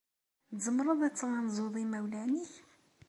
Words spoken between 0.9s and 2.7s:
ad tɣanzuḍ imawlan-nnek?